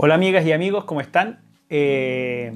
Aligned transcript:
Hola 0.00 0.14
amigas 0.14 0.46
y 0.46 0.52
amigos, 0.52 0.84
¿cómo 0.84 1.00
están? 1.00 1.40
Eh, 1.68 2.52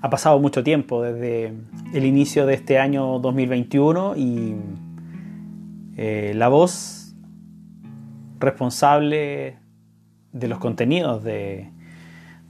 ha 0.00 0.08
pasado 0.08 0.40
mucho 0.40 0.64
tiempo 0.64 1.02
desde 1.02 1.52
el 1.92 2.06
inicio 2.06 2.46
de 2.46 2.54
este 2.54 2.78
año 2.78 3.18
2021 3.18 4.16
y 4.16 4.56
eh, 5.98 6.32
la 6.34 6.48
voz 6.48 7.14
responsable 8.38 9.58
de 10.32 10.48
los 10.48 10.58
contenidos 10.58 11.22
de, 11.22 11.70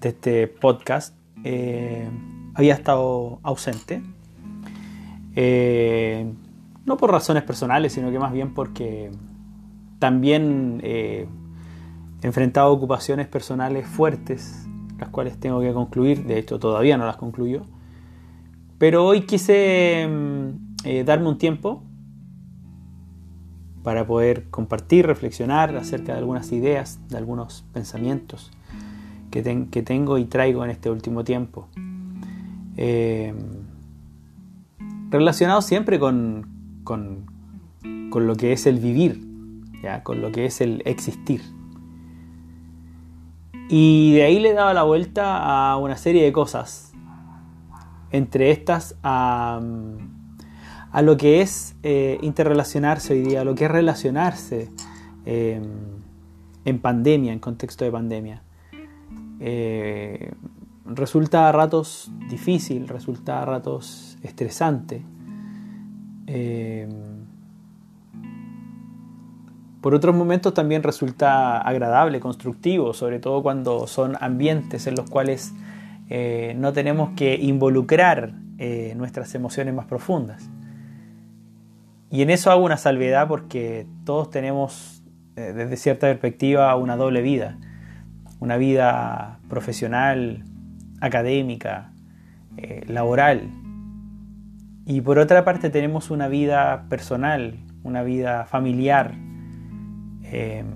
este 0.00 0.46
podcast 0.46 1.16
eh, 1.42 2.08
había 2.54 2.74
estado 2.74 3.40
ausente. 3.42 4.00
no 6.84 6.96
por 6.96 7.10
razones 7.10 7.42
personales, 7.42 7.94
sino 7.94 8.12
que 8.12 8.20
más 8.20 8.32
bien 8.32 8.54
porque 8.54 9.10
también 9.98 10.80
enfrentado 12.22 12.68
a 12.68 12.72
ocupaciones 12.72 13.26
personales 13.26 13.86
fuertes, 13.86 14.66
las 14.98 15.08
cuales 15.08 15.38
tengo 15.38 15.60
que 15.60 15.72
concluir, 15.72 16.24
de 16.24 16.38
hecho 16.38 16.58
todavía 16.58 16.96
no 16.96 17.06
las 17.06 17.16
concluyo. 17.16 17.62
Pero 18.78 19.04
hoy 19.06 19.22
quise 19.22 20.08
mm, 20.08 20.86
eh, 20.86 21.04
darme 21.04 21.28
un 21.28 21.38
tiempo 21.38 21.82
para 23.82 24.06
poder 24.06 24.50
compartir, 24.50 25.06
reflexionar 25.06 25.74
acerca 25.76 26.12
de 26.12 26.18
algunas 26.18 26.52
ideas, 26.52 27.00
de 27.08 27.16
algunos 27.16 27.64
pensamientos 27.72 28.50
que, 29.30 29.42
tengo 29.42 30.18
y 30.18 30.24
traigo 30.24 30.64
en 30.64 30.70
este 30.70 30.90
último 30.90 31.24
tiempo. 31.24 31.68
Eh, 32.76 33.34
relacionado 35.10 35.62
siempre 35.62 35.98
con, 35.98 36.46
con, 36.84 37.26
con, 38.10 38.26
lo 38.26 38.34
que 38.34 38.52
es 38.52 38.66
el 38.66 38.78
vivir, 38.80 39.24
¿ya? 39.82 40.02
con 40.02 40.20
lo 40.20 40.32
que 40.32 40.46
es 40.46 40.60
el 40.60 40.82
existir. 40.84 41.42
Y 43.72 44.14
de 44.14 44.24
ahí 44.24 44.40
le 44.40 44.52
daba 44.52 44.74
la 44.74 44.82
vuelta 44.82 45.38
a 45.38 45.76
una 45.76 45.96
serie 45.96 46.24
de 46.24 46.32
cosas. 46.32 46.92
Entre 48.10 48.50
estas 48.50 48.96
a, 49.04 49.60
lo 51.00 51.16
que 51.16 51.40
es 51.40 51.76
eh, 51.84 52.18
interrelacionarse 52.20 53.12
hoy 53.12 53.22
día, 53.22 53.42
a 53.42 53.44
lo 53.44 53.54
que 53.54 53.66
es 53.66 53.70
relacionarse 53.70 54.70
em, 55.24 55.62
en 56.64 56.80
pandemia, 56.80 57.32
en 57.32 57.38
contexto 57.38 57.84
de 57.84 57.92
pandemia. 57.92 58.42
Eh, 59.38 60.32
resulta 60.84 61.48
a 61.48 61.52
ratos 61.52 62.10
difícil, 62.28 62.88
resulta 62.88 63.40
a 63.40 63.44
ratos 63.44 64.18
estresante. 64.24 65.04
Em, 66.26 67.19
por 69.80 69.94
otros 69.94 70.14
momentos 70.14 70.52
también 70.52 70.82
resulta 70.82 71.58
agradable, 71.58 72.20
constructivo, 72.20 72.92
sobre 72.92 73.18
todo 73.18 73.42
cuando 73.42 73.86
son 73.86 74.16
ambientes 74.20 74.86
en 74.86 74.94
los 74.94 75.08
cuales 75.08 75.54
eh, 76.10 76.54
no 76.58 76.72
tenemos 76.72 77.10
que 77.16 77.36
involucrar 77.36 78.34
eh, 78.58 78.92
nuestras 78.96 79.34
emociones 79.34 79.72
más 79.72 79.86
profundas. 79.86 80.50
Y 82.10 82.22
en 82.22 82.30
eso 82.30 82.50
hago 82.50 82.64
una 82.64 82.76
salvedad 82.76 83.26
porque 83.26 83.86
todos 84.04 84.28
tenemos 84.28 85.02
eh, 85.36 85.52
desde 85.54 85.76
cierta 85.76 86.08
perspectiva 86.08 86.74
una 86.76 86.96
doble 86.96 87.22
vida. 87.22 87.56
Una 88.38 88.56
vida 88.56 89.38
profesional, 89.48 90.44
académica, 91.00 91.92
laboral. 92.86 93.50
Y 94.86 95.02
por 95.02 95.18
otra 95.18 95.44
parte 95.44 95.70
tenemos 95.70 96.10
una 96.10 96.28
vida 96.28 96.86
personal, 96.88 97.58
una 97.82 98.02
vida 98.02 98.46
familiar, 98.46 99.14
Em, 100.32 100.66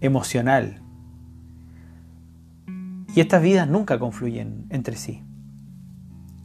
emocional. 0.00 0.80
Y 3.14 3.20
estas 3.20 3.42
vidas 3.42 3.68
nunca 3.68 3.98
confluyen 3.98 4.66
entre 4.70 4.94
sí. 4.96 5.24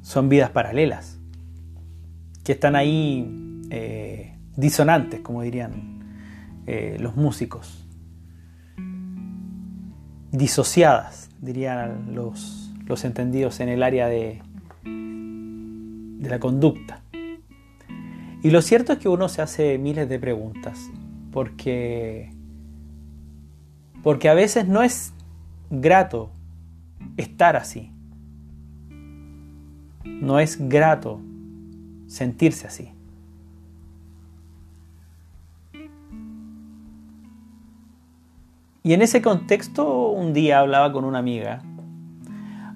Son 0.02 0.28
vidas 0.28 0.50
paralelas, 0.50 1.19
que 2.44 2.53
están 2.53 2.75
ahí 2.75 3.64
eh, 3.69 4.35
disonantes, 4.56 5.22
como 5.22 5.44
dirían 5.44 6.00
eh, 6.66 6.97
los 7.00 7.16
músicos. 7.16 7.88
Disociadas, 10.31 11.30
dirían 11.40 12.16
los, 12.16 12.74
los 12.88 13.06
entendidos 13.06 13.59
en 13.59 13.69
el 13.69 13.84
área 13.84 14.08
de, 14.08 14.41
de 14.84 16.30
la 16.30 16.40
conducta. 16.40 17.03
Y 18.41 18.50
lo 18.50 18.64
cierto 18.64 18.94
es 18.94 19.00
que 19.00 19.09
uno 19.09 19.30
se 19.30 19.44
hace 19.44 19.78
miles 19.78 20.09
de 20.09 20.19
preguntas 20.19 20.90
porque, 21.35 22.31
porque 24.03 24.29
a 24.29 24.34
veces 24.34 24.69
no 24.69 24.84
es 24.84 25.13
grato 25.69 26.31
estar 27.18 27.57
así. 27.57 27.91
No 30.06 30.40
es 30.40 30.69
grato 30.69 31.19
sentirse 32.07 32.68
así. 32.68 32.94
Y 38.84 38.94
en 38.94 39.02
ese 39.02 39.22
contexto 39.22 40.12
un 40.12 40.31
día 40.31 40.59
hablaba 40.59 40.94
con 40.94 41.03
una 41.03 41.19
amiga 41.19 41.63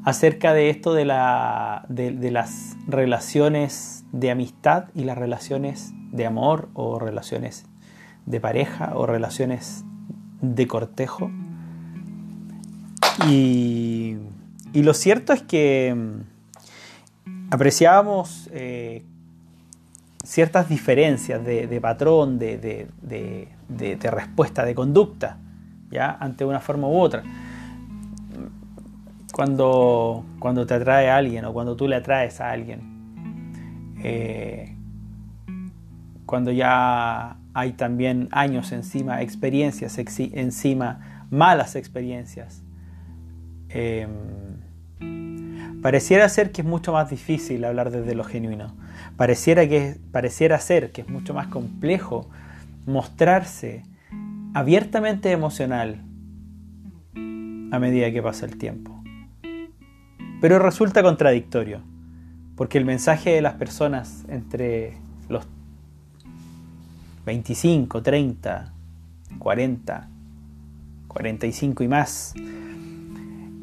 acerca 0.03 0.53
de 0.53 0.69
esto 0.69 0.93
de, 0.93 1.05
la, 1.05 1.85
de, 1.87 2.29
las 2.29 2.75
relaciones 2.87 4.03
de 4.11 4.31
amistad 4.31 4.89
y 4.93 5.05
las 5.05 5.17
relaciones 5.17 5.93
de 6.11 6.25
amor 6.25 6.67
o 6.73 6.99
relaciones 6.99 7.68
de 8.25 8.39
pareja 8.39 8.91
o 8.95 9.05
relaciones 9.05 9.83
de 10.41 10.67
cortejo. 10.67 11.31
Y, 13.27 14.17
lo 14.73 14.93
cierto 14.93 15.33
es 15.33 15.41
que 15.41 15.93
mm, 15.95 17.53
apreciábamos 17.53 18.49
eh, 18.53 19.03
ciertas 20.23 20.69
diferencias 20.69 21.43
de, 21.43 21.79
patrón, 21.81 22.39
de, 22.39 22.87
respuesta, 24.11 24.63
de 24.63 24.75
conducta, 24.75 25.37
¿ya? 25.91 26.17
ante 26.19 26.45
una 26.45 26.59
forma 26.59 26.87
u 26.87 26.97
otra. 26.99 27.23
Cuando, 29.33 30.25
cuando 30.39 30.65
te 30.65 30.73
atrae 30.73 31.09
a 31.09 31.17
alguien 31.17 31.45
o 31.45 31.53
cuando 31.53 31.75
tú 31.75 31.87
le 31.87 31.95
atraes 31.95 32.41
a 32.41 32.51
alguien, 32.51 33.95
eh, 34.03 34.75
cuando 36.25 36.51
ya 36.51 37.37
hay 37.59 37.73
también 37.73 38.29
años 38.31 38.71
encima, 38.71 39.21
experiencias 39.21 39.97
encima, 39.97 41.25
malas 41.29 41.75
experiencias. 41.75 42.63
Em, 43.69 44.09
pareciera 45.81 46.27
ser 46.29 46.51
que 46.51 46.61
es 46.61 46.67
mucho 46.67 46.93
más 46.93 47.09
difícil 47.09 47.65
hablar 47.65 47.91
desde 47.91 48.15
lo 48.15 48.23
genuino. 48.23 48.75
Pareciera, 49.17 49.67
que, 49.67 49.97
pareciera 50.11 50.57
ser 50.59 50.91
que 50.91 51.01
es 51.01 51.09
mucho 51.09 51.33
más 51.33 51.47
complejo 51.47 52.29
mostrarse 52.85 53.83
abiertamente 54.53 55.31
emocional 55.31 56.03
a 57.71 57.79
medida 57.79 58.11
que 58.11 58.21
pasa 58.21 58.45
el 58.45 58.57
tiempo. 58.57 59.03
Pero 60.41 60.57
resulta 60.57 61.03
contradictorio, 61.03 61.81
porque 62.55 62.77
el 62.77 62.85
mensaje 62.85 63.31
de 63.31 63.41
las 63.41 63.55
personas 63.55 64.25
entre 64.29 64.97
los 65.27 65.45
25, 67.29 68.01
30, 68.01 68.73
40, 69.37 70.09
45 71.07 71.83
y 71.83 71.87
más. 71.87 72.33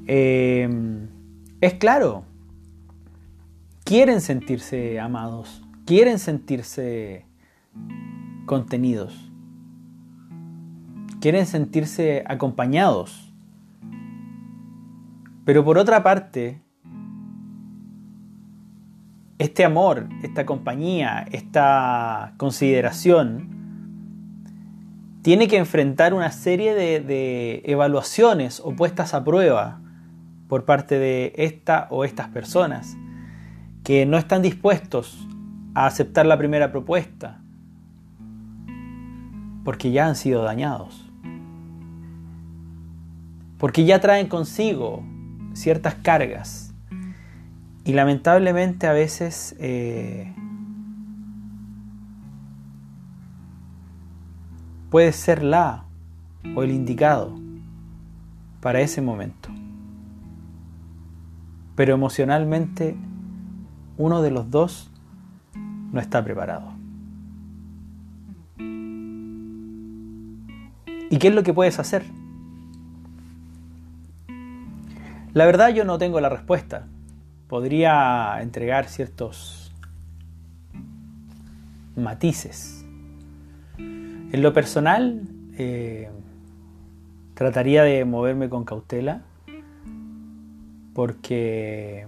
Eh, 0.06 0.68
es 1.60 1.74
claro, 1.74 2.22
quieren 3.82 4.20
sentirse 4.20 5.00
amados, 5.00 5.64
quieren 5.84 6.20
sentirse 6.20 7.24
contenidos, 8.46 9.32
quieren 11.20 11.44
sentirse 11.44 12.22
acompañados. 12.24 13.34
Pero 15.44 15.64
por 15.64 15.76
otra 15.76 16.04
parte, 16.04 16.62
este 19.38 19.64
amor, 19.64 20.08
esta 20.22 20.46
compañía, 20.46 21.26
esta 21.32 22.34
consideración, 22.36 23.55
tiene 25.26 25.48
que 25.48 25.56
enfrentar 25.56 26.14
una 26.14 26.30
serie 26.30 26.72
de, 26.72 27.60
evaluaciones 27.64 28.62
o 28.64 28.76
puestas 28.76 29.12
a 29.12 29.24
prueba 29.24 29.80
por 30.46 30.64
parte 30.64 31.00
de 31.00 31.32
esta 31.34 31.88
o 31.90 32.04
estas 32.04 32.28
personas 32.28 32.96
que 33.82 34.06
no 34.06 34.18
están 34.18 34.40
dispuestos 34.40 35.26
a 35.74 35.86
aceptar 35.86 36.26
la 36.26 36.38
primera 36.38 36.70
propuesta 36.70 37.40
porque 39.64 39.90
ya 39.90 40.06
han 40.06 40.14
sido 40.14 40.44
dañados, 40.44 41.10
porque 43.58 43.84
ya 43.84 44.00
traen 44.00 44.28
consigo 44.28 45.02
ciertas 45.54 45.96
cargas. 45.96 46.72
Y 47.84 47.94
lamentablemente 47.94 48.86
a 48.86 48.92
veces 48.92 49.56
eh, 49.58 50.32
puede 54.90 55.12
ser 55.12 55.42
la 55.42 55.84
o 56.54 56.62
el 56.62 56.70
indicado 56.70 57.38
para 58.60 58.80
ese 58.80 59.02
momento. 59.02 59.50
pero 61.76 61.94
emocionalmente 61.94 62.96
uno 63.98 64.22
de 64.22 64.30
los 64.30 64.50
dos 64.50 64.90
no 65.92 66.00
está 66.00 66.24
preparado. 66.24 66.72
¿Y 71.08 71.18
qué 71.18 71.28
es 71.28 71.34
lo 71.34 71.44
que 71.44 71.52
puedes 71.54 71.78
hacer? 71.78 72.04
La 75.34 75.44
verdad 75.44 75.68
yo 75.68 75.84
no 75.84 75.98
tengo 75.98 76.20
la 76.20 76.30
respuesta. 76.30 76.88
Podría 77.46 78.40
entregar 78.40 78.88
ciertos 78.88 79.70
matices. 81.94 82.85
En 83.78 84.42
lo 84.42 84.52
personal, 84.52 85.22
eh, 85.58 86.10
trataría 87.34 87.82
de 87.82 88.04
moverme 88.04 88.48
con 88.48 88.64
cautela 88.64 89.22
porque 90.94 92.06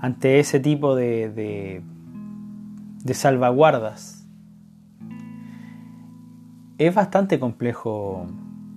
ante 0.00 0.38
ese 0.38 0.60
tipo 0.60 0.94
de, 0.94 1.82
de 3.04 3.14
salvaguardas 3.14 4.18
es 6.78 6.94
bastante 6.94 7.40
complejo 7.40 8.26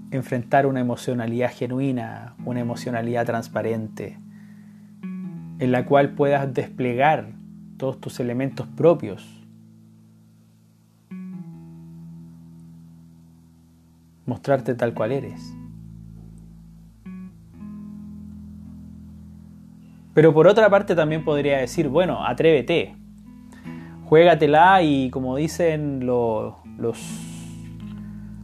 enfrentar 0.10 0.66
una 0.66 0.80
emocionalidad 0.80 1.52
genuina, 1.54 2.36
una 2.46 2.60
emocionalidad 2.60 3.26
transparente, 3.26 4.18
en 5.60 5.72
la 5.72 5.86
cual 5.86 6.16
puedas 6.16 6.52
desplegar 6.54 7.30
todos 7.78 8.02
tus 8.02 8.20
elementos 8.20 8.68
propios. 8.68 9.41
Mostrarte 14.26 14.76
tal 14.76 14.94
cual 14.94 15.12
eres. 15.12 15.54
Pero 20.14 20.34
por 20.34 20.48
otra 20.48 20.70
parte 20.70 20.96
también 20.96 21.24
podría 21.24 21.60
decir, 21.60 21.88
bueno, 21.88 22.26
atrévete, 22.26 22.96
juégatela 24.06 24.82
y 24.84 25.10
como 25.10 25.38
dicen 25.38 26.06
los, 26.06 26.56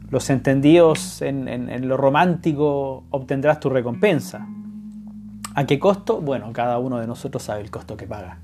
los 0.10 0.30
entendidos 0.30 1.22
en, 1.22 1.88
lo 1.88 1.98
romántico, 1.98 3.04
obtendrás 3.10 3.60
tu 3.60 3.70
recompensa. 3.70 4.48
¿A 5.56 5.66
qué 5.66 5.80
costo? 5.80 6.22
Bueno, 6.22 6.54
cada 6.54 6.80
uno 6.80 7.00
de 7.00 7.08
nosotros 7.08 7.44
sabe 7.44 7.62
el 7.62 7.72
costo 7.72 7.98
que 7.98 8.08
paga. 8.08 8.40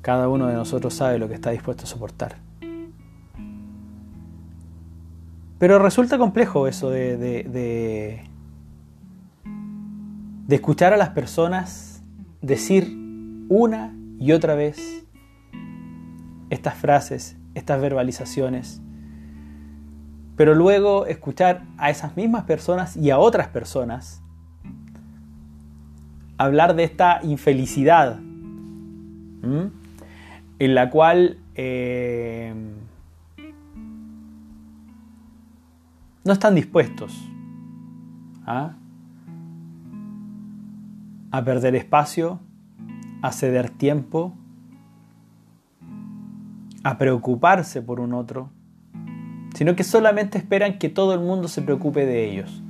Cada 0.00 0.28
uno 0.28 0.46
de 0.46 0.54
nosotros 0.54 0.94
sabe 0.94 1.18
lo 1.18 1.28
que 1.28 1.34
está 1.34 1.50
dispuesto 1.50 1.84
a 1.84 1.86
soportar. 1.86 2.36
Pero 5.60 5.78
resulta 5.78 6.16
complejo 6.16 6.66
eso 6.66 6.88
de, 6.88 7.18
de, 7.18 7.44
de, 10.48 10.54
escuchar 10.54 10.94
a 10.94 10.96
las 10.96 11.10
personas 11.10 12.02
decir 12.40 12.96
una 13.50 13.94
y 14.18 14.32
otra 14.32 14.54
vez 14.54 15.04
estas 16.48 16.74
frases, 16.76 17.36
estas 17.54 17.78
verbalizaciones, 17.78 18.80
pero 20.34 20.54
luego 20.54 21.04
escuchar 21.04 21.64
a 21.76 21.90
esas 21.90 22.16
mismas 22.16 22.44
personas 22.44 22.96
y 22.96 23.10
a 23.10 23.18
otras 23.18 23.48
personas 23.48 24.22
hablar 26.38 26.74
de 26.74 26.84
esta 26.84 27.20
infelicidad 27.22 28.18
en 30.58 30.74
la 30.74 30.88
cual 30.88 31.36
eh, 31.54 32.54
no 36.30 36.34
están 36.34 36.54
dispuestos 36.54 37.28
¿ah? 38.46 38.76
a 41.32 41.44
perder 41.44 41.74
espacio, 41.74 42.38
a 43.20 43.32
ceder 43.32 43.68
tiempo, 43.68 44.32
a 46.84 46.98
preocuparse 46.98 47.82
por 47.82 47.98
un 47.98 48.14
otro 48.14 48.50
sino 49.56 49.74
que 49.74 49.82
solamente 49.82 50.38
esperan 50.38 50.78
que 50.78 50.88
todo 50.88 51.14
el 51.14 51.18
mundo 51.18 51.48
se 51.48 51.62
preocupe 51.62 52.06
de 52.06 52.30
ellos, 52.30 52.62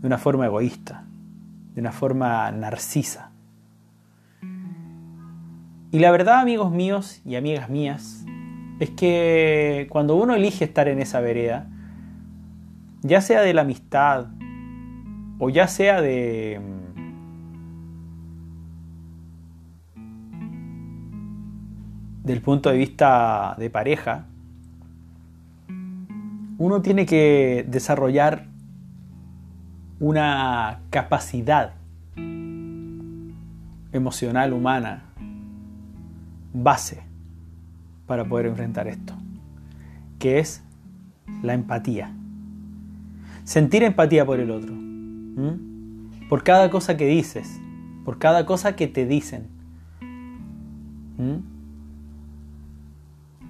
de 0.00 0.06
una 0.08 0.18
forma 0.18 0.46
egoísta, 0.46 1.04
de 1.76 1.80
una 1.80 1.92
forma 1.92 2.50
narcisa. 2.50 3.30
Y 5.92 6.00
la 6.00 6.10
verdad, 6.10 6.40
amigos 6.40 6.72
míos 6.72 7.22
y 7.24 7.36
amigas 7.36 7.70
mías, 7.70 8.24
es 8.80 8.90
que 8.90 9.86
cuando 9.90 10.16
uno 10.16 10.34
elige 10.34 10.64
estar 10.64 10.88
en 10.88 10.98
esa 10.98 11.20
vereda, 11.20 11.70
ya 13.02 13.20
sea 13.20 13.42
de 13.42 13.54
la 13.54 13.62
amistad 13.62 14.26
o 15.38 15.50
ya 15.50 15.68
sea 15.68 16.00
de 16.00 16.60
del 22.26 22.42
punto 22.42 22.70
de 22.70 22.78
vista 22.78 23.54
de 23.56 23.70
pareja, 23.70 24.26
uno 26.58 26.82
tiene 26.82 27.06
que 27.06 27.64
desarrollar 27.68 28.48
una 30.00 30.80
capacidad 30.90 31.74
emocional 33.92 34.52
humana 34.52 35.04
base 36.52 37.02
para 38.06 38.24
poder 38.24 38.46
enfrentar 38.46 38.88
esto, 38.88 39.14
que 40.18 40.40
es 40.40 40.64
la 41.42 41.54
empatía. 41.54 42.12
Sentir 43.46 43.84
empatía 43.84 44.26
por 44.26 44.40
el 44.40 44.50
otro, 44.50 44.74
por 46.28 46.42
cada 46.42 46.68
cosa 46.68 46.96
que 46.96 47.06
dices, 47.06 47.60
por 48.04 48.18
cada 48.18 48.44
cosa 48.44 48.74
que 48.74 48.88
te 48.88 49.06
dicen. 49.06 49.46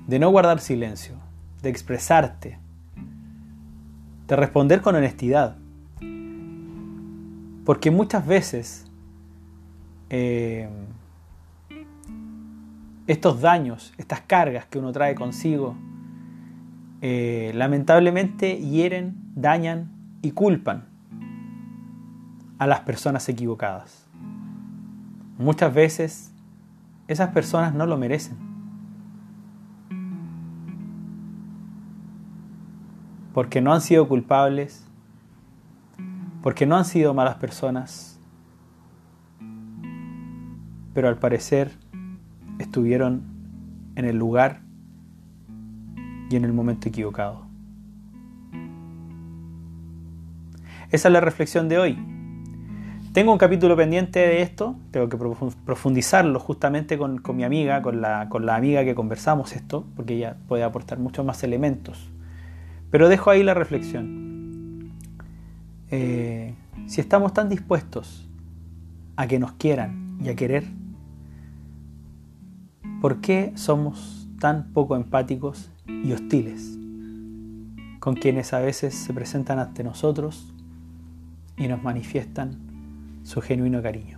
De 0.06 0.18
no 0.18 0.28
guardar 0.28 0.60
silencio, 0.60 1.14
de 1.62 1.70
expresarte, 1.70 2.58
de 4.28 4.36
responder 4.36 4.82
con 4.82 4.94
honestidad. 4.96 5.56
Porque 7.64 7.90
muchas 7.90 8.26
veces 8.26 8.84
eh, 10.10 10.68
estos 13.06 13.40
daños, 13.40 13.94
estas 13.96 14.20
cargas 14.20 14.66
que 14.66 14.78
uno 14.78 14.92
trae 14.92 15.14
consigo, 15.14 15.74
eh, 17.00 17.52
lamentablemente 17.54 18.58
hieren, 18.58 19.25
dañan 19.36 19.92
y 20.22 20.32
culpan 20.32 20.86
a 22.58 22.66
las 22.66 22.80
personas 22.80 23.28
equivocadas. 23.28 24.08
Muchas 25.38 25.72
veces 25.72 26.32
esas 27.06 27.28
personas 27.30 27.72
no 27.72 27.86
lo 27.86 27.96
merecen. 27.96 28.46
porque 33.36 33.60
no 33.60 33.74
han 33.74 33.82
sido 33.82 34.08
culpables, 34.08 34.82
porque 36.42 36.64
no 36.64 36.74
han 36.74 36.86
sido 36.86 37.12
malas 37.12 37.34
personas, 37.34 38.18
pero 40.94 41.08
al 41.08 41.18
parecer 41.18 41.70
estuvieron 42.58 43.24
en 43.94 44.06
el 44.06 44.16
lugar 44.16 44.62
y 46.30 46.36
en 46.36 46.46
el 46.46 46.54
momento 46.54 46.88
equivocado. 46.88 47.45
Esa 50.90 51.08
es 51.08 51.12
la 51.12 51.20
reflexión 51.20 51.68
de 51.68 51.78
hoy. 51.78 51.98
Tengo 53.12 53.32
un 53.32 53.38
capítulo 53.38 53.76
pendiente 53.76 54.20
de 54.20 54.42
esto, 54.42 54.76
tengo 54.90 55.08
que 55.08 55.16
profundizarlo 55.16 56.38
justamente 56.38 56.98
con, 56.98 57.22
mi 57.34 57.44
amiga, 57.44 57.82
con 57.82 58.00
la, 58.00 58.28
con 58.28 58.46
la 58.46 58.56
amiga 58.56 58.84
que 58.84 58.94
conversamos 58.94 59.56
esto, 59.56 59.86
porque 59.96 60.14
ella 60.14 60.36
puede 60.48 60.62
aportar 60.62 60.98
muchos 60.98 61.24
más 61.24 61.42
elementos. 61.42 62.10
Pero 62.90 63.08
dejo 63.08 63.30
ahí 63.30 63.42
la 63.42 63.54
reflexión. 63.54 64.92
Eh, 65.90 66.54
si 66.86 67.00
estamos 67.00 67.32
tan 67.32 67.48
dispuestos 67.48 68.28
a 69.16 69.26
que 69.26 69.38
nos 69.38 69.52
quieran 69.52 70.18
y 70.22 70.28
a 70.28 70.36
querer, 70.36 70.64
¿por 73.00 73.20
qué 73.22 73.52
somos 73.56 74.28
tan 74.38 74.72
poco 74.72 74.94
empáticos 74.94 75.70
y 75.88 76.12
hostiles 76.12 76.78
con 77.98 78.14
quienes 78.14 78.52
a 78.52 78.60
veces 78.60 78.94
se 78.94 79.12
presentan 79.14 79.58
ante 79.58 79.82
nosotros 79.82 80.52
y 81.56 81.68
nos 81.68 81.82
manifiestan 81.82 83.20
su 83.22 83.40
genuino 83.40 83.82
cariño? 83.82 84.15